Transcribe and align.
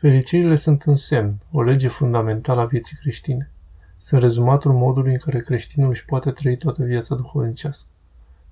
Fericirile 0.00 0.56
sunt 0.56 0.84
un 0.84 0.96
semn, 0.96 1.40
o 1.50 1.62
lege 1.62 1.88
fundamentală 1.88 2.60
a 2.60 2.64
vieții 2.64 2.96
creștine. 2.96 3.50
Sunt 3.96 4.20
rezumatul 4.20 4.72
modului 4.72 5.12
în 5.12 5.18
care 5.18 5.40
creștinul 5.40 5.90
își 5.90 6.04
poate 6.04 6.30
trăi 6.30 6.56
toată 6.56 6.82
viața 6.82 7.14
duhovnicească. 7.14 7.86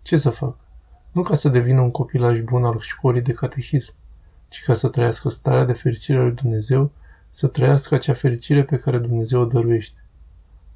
Ce 0.02 0.16
să 0.16 0.30
fac? 0.30 0.56
Nu 1.12 1.22
ca 1.22 1.34
să 1.34 1.48
devină 1.48 1.80
un 1.80 1.90
copilaj 1.90 2.40
bun 2.40 2.64
al 2.64 2.78
școlii 2.78 3.20
de 3.20 3.32
catehism, 3.32 3.94
ci 4.48 4.62
ca 4.64 4.74
să 4.74 4.88
trăiască 4.88 5.28
starea 5.28 5.64
de 5.64 5.72
fericire 5.72 6.18
a 6.18 6.22
lui 6.22 6.34
Dumnezeu, 6.34 6.90
să 7.30 7.46
trăiască 7.46 7.94
acea 7.94 8.14
fericire 8.14 8.64
pe 8.64 8.76
care 8.76 8.98
Dumnezeu 8.98 9.40
o 9.40 9.44
dăruiește. 9.44 10.04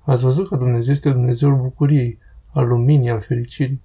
Ați 0.01 0.23
văzut 0.23 0.49
că 0.49 0.57
Dumnezeu 0.57 0.93
este 0.93 1.11
Dumnezeul 1.11 1.57
bucuriei, 1.57 2.19
al 2.53 2.67
luminii, 2.67 3.11
al 3.11 3.21
fericirii. 3.21 3.83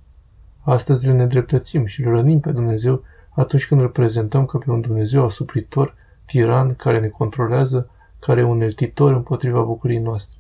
Astăzi 0.62 1.08
îl 1.08 1.16
nedreptățim 1.16 1.86
și 1.86 2.02
îl 2.02 2.12
rănim 2.12 2.40
pe 2.40 2.52
Dumnezeu 2.52 3.04
atunci 3.30 3.68
când 3.68 3.82
îl 3.82 3.90
prezentăm 3.90 4.46
ca 4.46 4.58
pe 4.58 4.72
un 4.72 4.82
Dumnezeu 4.82 5.26
asupritor, 5.26 5.96
tiran, 6.28 6.76
care 6.76 7.00
ne 7.00 7.08
controlează, 7.08 7.90
care 8.20 8.40
e 8.40 8.44
un 8.44 8.62
eltitor 8.62 9.14
împotriva 9.14 9.62
bucuriei 9.62 10.02
noastre. 10.02 10.38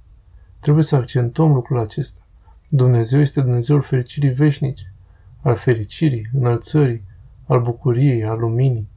Trebuie 0.59 0.83
să 0.83 0.95
accentuăm 0.95 1.53
lucrul 1.53 1.79
acesta. 1.79 2.21
Dumnezeu 2.69 3.19
este 3.19 3.41
Dumnezeul 3.41 3.81
fericirii 3.81 4.29
veșnice, 4.29 4.93
al 5.41 5.55
fericirii, 5.55 6.29
înălțării, 6.33 7.03
al 7.45 7.61
bucuriei, 7.61 8.25
al 8.25 8.39
luminii. 8.39 8.89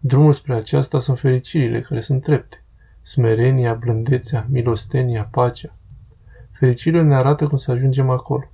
Drumul 0.00 0.32
spre 0.32 0.54
aceasta 0.54 0.98
sunt 0.98 1.18
fericirile 1.18 1.80
care 1.80 2.00
sunt 2.00 2.22
trepte, 2.22 2.64
smerenia, 3.02 3.74
blândețea, 3.74 4.46
milostenia, 4.50 5.24
pacea. 5.24 5.76
Fericirile 6.52 7.02
ne 7.02 7.14
arată 7.14 7.46
cum 7.46 7.56
să 7.56 7.70
ajungem 7.70 8.10
acolo. 8.10 8.50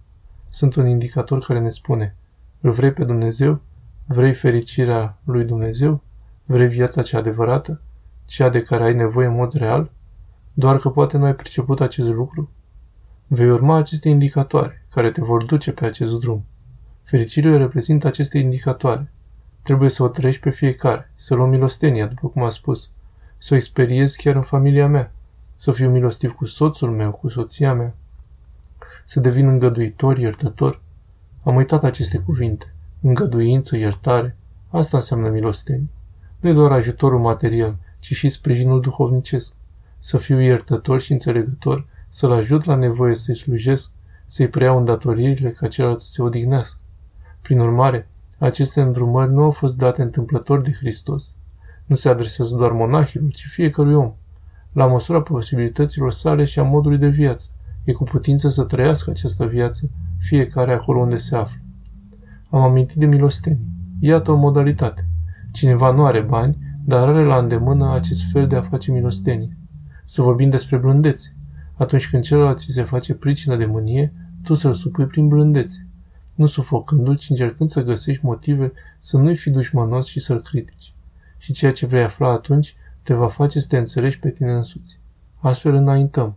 Sunt 0.49 0.75
un 0.75 0.87
indicator 0.87 1.39
care 1.39 1.61
ne 1.61 1.69
spune, 1.69 2.17
îl 2.61 2.71
vrei 2.71 2.93
pe 2.93 3.05
Dumnezeu? 3.05 3.61
Vrei 4.07 4.35
fericirea 4.35 5.19
lui 5.25 5.45
Dumnezeu? 5.45 6.03
Vrei 6.49 6.69
viața 6.69 7.03
cea 7.03 7.19
adevărată? 7.19 7.81
Cea 8.25 8.49
de 8.49 8.63
care 8.63 8.85
ai 8.85 8.95
nevoie 8.95 9.27
în 9.27 9.35
mod 9.35 9.53
real? 9.53 9.91
Doar 10.55 10.79
că 10.79 10.91
poate 10.91 11.17
nu 11.17 11.25
ai 11.25 11.35
perceput 11.35 11.81
acest 11.81 12.09
lucru? 12.09 12.51
Vei 13.27 13.51
urma 13.51 13.77
aceste 13.77 14.09
indicatoare, 14.09 14.87
care 14.91 15.11
te 15.11 15.23
vor 15.23 15.45
duce 15.45 15.73
pe 15.73 15.87
acest 15.87 16.19
drum. 16.19 16.45
Fericirile 17.03 17.57
reprezintă 17.57 18.07
aceste 18.07 18.39
indicatoare. 18.39 19.13
Trebuie 19.63 19.89
să 19.89 20.03
o 20.03 20.09
trăiești 20.09 20.43
pe 20.43 20.51
fiecare, 20.51 21.11
să 21.15 21.35
luăm 21.35 21.49
milostenia, 21.49 22.07
după 22.07 22.29
cum 22.29 22.43
a 22.43 22.51
spus, 22.51 22.91
să 23.39 23.55
o 23.55 23.57
experiez 23.57 24.15
chiar 24.15 24.35
în 24.35 24.43
familia 24.43 24.87
mea, 24.87 25.13
să 25.55 25.73
fiu 25.73 25.91
milostiv 25.91 26.33
cu 26.33 26.45
soțul 26.45 26.91
meu, 26.91 27.13
cu 27.13 27.29
soția 27.29 27.75
mea, 27.75 27.95
să 29.05 29.21
devin 29.21 29.49
îngăduitor, 29.49 30.19
iertător. 30.19 30.81
Am 31.43 31.57
uitat 31.57 31.85
aceste 31.85 32.19
cuvinte. 32.19 32.75
Îngăduință, 33.01 33.77
iertare. 33.77 34.37
Asta 34.69 34.97
înseamnă 34.97 35.29
milostenie. 35.29 35.89
Nu 36.47 36.53
e 36.53 36.55
doar 36.55 36.73
ajutorul 36.73 37.21
material, 37.21 37.77
ci 37.99 38.13
și 38.13 38.29
sprijinul 38.29 38.81
duhovnicesc. 38.81 39.55
Să 39.99 40.19
fiu 40.19 40.41
iertător 40.41 41.01
și 41.01 41.13
înțelegător, 41.13 41.87
să-l 42.09 42.33
ajut 42.33 42.65
la 42.65 42.75
nevoie 42.75 43.15
să-i 43.15 43.37
slujesc, 43.37 43.91
să-i 44.27 44.49
preiau 44.49 44.79
îndatoririle 44.79 45.51
ca 45.51 45.69
celălalt 45.69 46.01
să 46.01 46.11
se 46.11 46.23
odihnească. 46.23 46.81
Prin 47.43 47.59
urmare, 47.59 48.09
aceste 48.39 48.81
îndrumări 48.81 49.33
nu 49.33 49.43
au 49.43 49.51
fost 49.51 49.77
date 49.77 50.03
întâmplător 50.03 50.61
de 50.61 50.73
Hristos. 50.73 51.35
Nu 51.87 51.95
se 51.95 52.09
adresează 52.09 52.57
doar 52.57 52.73
monahilor, 52.73 53.31
ci 53.31 53.47
fiecărui 53.49 53.95
om, 53.95 54.13
la 54.73 54.87
măsura 54.87 55.23
posibilităților 55.23 56.13
sale 56.13 56.45
și 56.45 56.59
a 56.59 56.63
modului 56.63 56.99
de 56.99 57.09
viață. 57.09 57.51
E 57.85 57.93
cu 57.93 58.05
putință 58.05 58.49
să 58.49 58.65
trăiască 58.65 59.11
această 59.11 59.47
viață, 59.47 59.91
fiecare 60.19 60.73
acolo 60.73 61.01
unde 61.01 61.17
se 61.17 61.37
află. 61.37 61.61
Am 62.51 62.61
amintit 62.61 62.97
de 62.99 63.07
milostenii. 63.07 63.69
Iată 64.01 64.31
o 64.31 64.37
modalitate. 64.37 65.09
Cineva 65.57 65.91
nu 65.91 66.05
are 66.05 66.21
bani, 66.21 66.59
dar 66.85 67.09
are 67.09 67.25
la 67.25 67.39
îndemână 67.39 67.95
acest 67.95 68.23
fel 68.33 68.47
de 68.47 68.57
a 68.57 68.63
face 68.63 68.93
milostenie. 68.93 69.57
Să 70.05 70.23
vorbim 70.23 70.51
despre 70.51 70.77
blândețe. 70.77 71.35
Atunci 71.75 72.09
când 72.09 72.23
celălalt 72.23 72.59
ți 72.59 72.73
se 72.73 72.83
face 72.83 73.15
pricină 73.15 73.57
de 73.57 73.67
mânie, 73.67 74.13
tu 74.43 74.55
să-l 74.55 74.75
supui 74.75 75.07
prin 75.07 75.29
blândețe. 75.29 75.87
Nu 76.35 76.47
sufocându-l, 76.47 77.17
ci 77.17 77.31
încercând 77.31 77.69
să 77.69 77.83
găsești 77.83 78.25
motive 78.25 78.73
să 78.99 79.17
nu-i 79.19 79.37
fi 79.37 79.51
dușmanos 79.51 80.07
și 80.07 80.21
să-l 80.21 80.41
critici. 80.41 80.95
Și 81.39 81.53
ceea 81.53 81.73
ce 81.73 81.87
vrei 81.87 82.03
afla 82.03 82.31
atunci 82.31 82.77
te 83.03 83.15
va 83.15 83.29
face 83.29 83.61
să 83.61 83.67
te 83.69 83.77
înțelegi 83.77 84.19
pe 84.19 84.31
tine 84.31 84.53
însuți. 84.53 84.99
Astfel 85.37 85.75
înaintăm. 85.75 86.37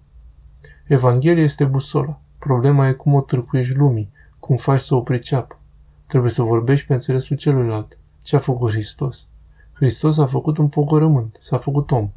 Evanghelia 0.88 1.44
este 1.44 1.66
busola. 1.66 2.22
Problema 2.38 2.88
e 2.88 2.91
cum 2.91 3.13
o 3.13 3.22
târcuiești 3.22 3.75
lumii, 3.75 4.12
cum 4.40 4.56
faci 4.56 4.81
să 4.81 4.96
o 4.96 5.02
priceapă. 5.02 5.59
Trebuie 6.08 6.31
să 6.31 6.41
vorbești 6.41 6.88
pe 6.88 6.94
înțelesul 6.94 7.38
celuilalt. 7.38 7.99
Ce 8.29 8.35
a 8.35 8.40
făcut 8.40 8.72
Hristos? 8.72 9.28
Hristos 9.73 10.17
a 10.17 10.28
făcut 10.28 10.57
un 10.57 10.67
pogorământ, 10.67 11.38
s-a 11.40 11.57
făcut 11.57 11.91
om. 11.91 12.12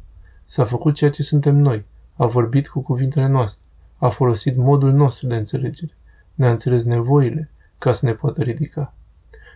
S-a 0.45 0.65
făcut 0.65 0.95
ceea 0.95 1.09
ce 1.09 1.23
suntem 1.23 1.55
noi. 1.55 1.85
A 2.15 2.25
vorbit 2.25 2.67
cu 2.67 2.81
cuvintele 2.81 3.27
noastre. 3.27 3.69
A 3.97 4.09
folosit 4.09 4.57
modul 4.57 4.91
nostru 4.91 5.27
de 5.27 5.35
înțelegere. 5.35 5.91
Ne-a 6.33 6.51
înțeles 6.51 6.83
nevoile 6.83 7.51
ca 7.77 7.91
să 7.91 8.05
ne 8.05 8.13
poată 8.13 8.41
ridica. 8.41 8.93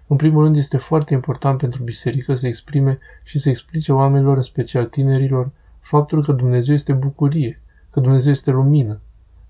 În 0.08 0.16
primul 0.16 0.44
rând, 0.44 0.56
este 0.56 0.78
foarte 0.78 1.14
important 1.14 1.58
pentru 1.58 1.84
biserică 1.84 2.36
să 2.36 2.48
exprime 2.48 3.00
și 3.24 3.40
să 3.40 3.50
explice 3.50 3.94
oamenilor, 3.94 4.36
în 4.36 4.42
special 4.42 4.86
tinerilor, 4.86 5.52
faptul 5.80 6.24
că 6.24 6.32
Dumnezeu 6.32 6.74
este 6.74 6.94
bucurie, 6.94 7.62
că 7.90 8.00
Dumnezeu 8.00 8.32
este 8.32 8.52
lumină. 8.52 9.00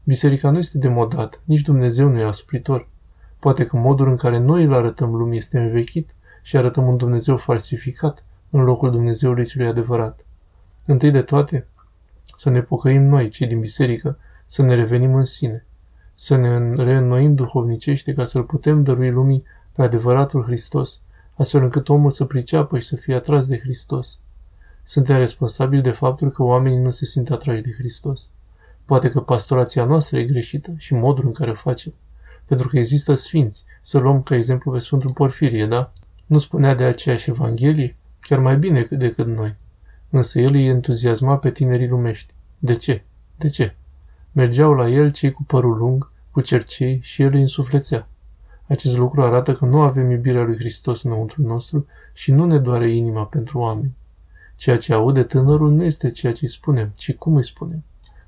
Biserica 0.04 0.50
nu 0.50 0.58
este 0.58 0.78
demodată, 0.78 1.40
nici 1.44 1.62
Dumnezeu 1.62 2.10
nu 2.10 2.20
e 2.20 2.24
asupritor. 2.24 2.88
Poate 3.40 3.66
că 3.66 3.78
modul 3.78 4.10
în 4.10 4.16
care 4.16 4.38
noi 4.38 4.64
îl 4.64 4.74
arătăm 4.74 5.16
lumii 5.16 5.38
este 5.38 5.60
învechit 5.60 6.16
și 6.48 6.58
arătăm 6.58 6.88
un 6.88 6.98
Dumnezeu 6.98 7.38
falsificat 7.38 8.26
în 8.50 8.64
locul 8.64 8.92
Dumnezeului 8.92 9.46
celui 9.46 9.68
adevărat. 9.68 10.26
Întâi 10.86 11.12
de 11.12 11.22
toate, 11.22 11.68
să 12.36 12.50
ne 12.50 12.62
pocăim 12.62 13.04
noi, 13.04 13.30
cei 13.30 13.48
din 13.48 13.60
biserică, 13.60 14.18
să 14.46 14.62
ne 14.62 14.76
revenim 14.76 15.16
în 15.16 15.26
sine, 15.26 15.66
să 16.16 16.36
ne 16.36 16.76
reînnoim 16.84 17.36
duhovnicește 17.36 18.14
ca 18.14 18.26
să-L 18.26 18.44
putem 18.44 18.84
dărui 18.84 19.12
lumii 19.12 19.44
pe 19.72 19.82
adevăratul 19.82 20.44
Hristos, 20.44 21.02
astfel 21.36 21.64
încât 21.64 21.90
omul 21.90 22.12
să 22.12 22.26
priceapă 22.26 22.80
și 22.80 22.88
să 22.88 22.96
fie 22.96 23.16
atras 23.16 23.48
de 23.48 23.60
Hristos. 23.60 24.18
Suntem 24.84 25.18
responsabili 25.18 25.82
de 25.82 25.92
faptul 25.92 26.32
că 26.32 26.44
oamenii 26.44 26.80
nu 26.80 26.90
se 26.90 27.06
simt 27.06 27.30
atrași 27.30 27.62
de 27.62 27.72
Hristos. 27.78 28.22
Poate 28.86 29.12
că 29.12 29.22
pastorația 29.22 29.86
noastră 29.86 30.18
e 30.18 30.24
greșită 30.24 30.74
și 30.78 30.94
modul 30.94 31.26
în 31.26 31.34
care 31.34 31.52
o 31.52 31.56
facem. 31.56 31.94
Pentru 32.46 32.68
că 32.68 32.78
există 32.78 33.14
sfinți. 33.14 33.64
Să 33.82 33.98
luăm 33.98 34.22
ca 34.22 34.36
exemplu 34.36 34.72
pe 34.72 34.80
Sfântul 34.80 35.12
Porfirie, 35.14 35.66
da? 35.66 35.92
Nu 36.28 36.38
spunea 36.38 36.76
de 36.76 36.84
aceeași 36.84 37.30
Evanghelie? 37.30 37.96
Chiar 38.20 38.40
mai 38.40 38.58
bine 38.58 38.88
decât 38.90 39.28
noi. 39.28 39.56
Însă 40.10 40.40
el 40.40 40.54
îi 40.54 40.66
entuziasma 40.66 41.38
pe 41.38 41.52
tinerii 41.52 41.88
lumești. 41.88 42.34
De 42.60 42.76
ce? 42.76 43.04
De 43.36 43.48
ce? 43.48 43.76
Mergeau 44.32 44.74
la 44.74 44.90
el 44.90 45.12
cei 45.12 45.32
cu 45.32 45.44
părul 45.44 45.78
lung, 45.78 46.12
cu 46.32 46.42
cercei 46.42 47.00
și 47.04 47.22
el 47.22 47.34
îi 47.34 47.42
însuflețea. 47.42 48.08
Acest 48.68 48.98
lucru 48.98 49.22
arată 49.22 49.54
că 49.56 49.66
nu 49.66 49.82
avem 49.82 50.12
iubirea 50.12 50.44
lui 50.44 50.58
Hristos 50.58 51.04
înăuntru 51.04 51.42
nostru 51.42 51.86
și 52.14 52.32
nu 52.32 52.46
ne 52.46 52.60
doare 52.60 52.90
inima 52.90 53.26
pentru 53.26 53.60
oameni. 53.60 53.96
Ceea 54.56 54.78
ce 54.78 54.94
aude 54.94 55.24
tânărul 55.24 55.72
nu 55.72 55.84
este 55.84 56.12
ceea 56.12 56.34
ce 56.34 56.40
îi 56.46 56.52
spunem, 56.52 56.92
ci 56.96 57.14
cum 57.14 57.36
îi 57.36 57.44
spunem. 57.44 57.84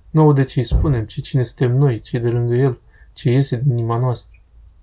Nu 0.10 0.22
aude 0.22 0.44
ce 0.44 0.60
îi 0.60 0.66
spunem, 0.66 1.06
ci 1.06 1.22
cine 1.22 1.44
suntem 1.44 1.78
noi, 1.78 2.00
cei 2.00 2.20
de 2.20 2.30
lângă 2.30 2.56
el, 2.56 2.80
ce 3.14 3.32
iese 3.32 3.62
din 3.62 3.72
inima 3.78 3.98
noastră. 3.98 4.40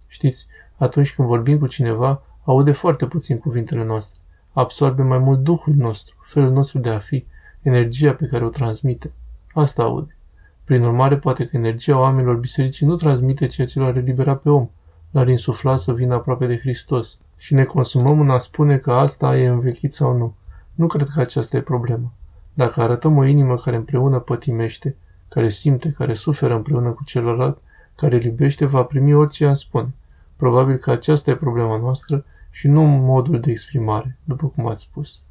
Știți, 0.06 0.46
atunci 0.76 1.14
când 1.14 1.28
vorbim 1.28 1.58
cu 1.58 1.66
cineva, 1.66 2.22
aude 2.46 2.72
foarte 2.72 3.06
puțin 3.06 3.38
cuvintele 3.38 3.84
noastre. 3.84 4.22
Absorbe 4.52 5.02
mai 5.02 5.18
mult 5.18 5.38
Duhul 5.38 5.74
nostru, 5.74 6.14
felul 6.32 6.52
nostru 6.52 6.78
de 6.78 6.88
a 6.88 6.98
fi, 6.98 7.26
energia 7.62 8.12
pe 8.12 8.26
care 8.26 8.44
o 8.44 8.48
transmite. 8.48 9.12
Asta 9.54 9.82
aude. 9.82 10.16
Prin 10.64 10.82
urmare, 10.82 11.16
poate 11.16 11.46
că 11.46 11.56
energia 11.56 11.98
oamenilor 11.98 12.36
bisericii 12.36 12.86
nu 12.86 12.94
transmite 12.94 13.46
ceea 13.46 13.66
ce 13.66 13.78
l-ar 13.78 13.96
elibera 13.96 14.36
pe 14.36 14.48
om, 14.48 14.68
l-ar 15.10 15.28
insufla 15.28 15.76
să 15.76 15.92
vină 15.92 16.14
aproape 16.14 16.46
de 16.46 16.58
Hristos. 16.58 17.18
Și 17.36 17.54
ne 17.54 17.64
consumăm 17.64 18.20
în 18.20 18.30
a 18.30 18.38
spune 18.38 18.76
că 18.76 18.92
asta 18.92 19.38
e 19.38 19.46
învechit 19.46 19.92
sau 19.92 20.16
nu. 20.16 20.34
Nu 20.74 20.86
cred 20.86 21.08
că 21.08 21.20
aceasta 21.20 21.56
e 21.56 21.60
problema. 21.60 22.12
Dacă 22.54 22.80
arătăm 22.80 23.16
o 23.16 23.24
inimă 23.24 23.56
care 23.56 23.76
împreună 23.76 24.18
pătimește, 24.18 24.96
care 25.28 25.48
simte, 25.48 25.88
care 25.88 26.14
suferă 26.14 26.54
împreună 26.54 26.90
cu 26.90 27.04
celălalt, 27.04 27.58
care 27.96 28.16
îl 28.16 28.24
iubește, 28.24 28.66
va 28.66 28.82
primi 28.82 29.14
orice 29.14 29.46
am 29.46 29.54
spune. 29.54 29.94
Probabil 30.36 30.76
că 30.76 30.90
aceasta 30.90 31.30
e 31.30 31.36
problema 31.36 31.76
noastră 31.76 32.24
și 32.56 32.68
nu 32.68 32.82
modul 32.82 33.40
de 33.40 33.50
exprimare, 33.50 34.18
după 34.24 34.48
cum 34.48 34.66
ați 34.66 34.82
spus. 34.82 35.22